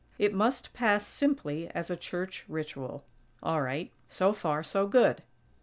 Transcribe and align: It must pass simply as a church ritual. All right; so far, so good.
It 0.17 0.33
must 0.33 0.73
pass 0.73 1.05
simply 1.05 1.67
as 1.75 1.91
a 1.91 1.95
church 1.95 2.43
ritual. 2.47 3.03
All 3.43 3.61
right; 3.61 3.91
so 4.07 4.33
far, 4.33 4.63
so 4.63 4.87
good. 4.87 5.21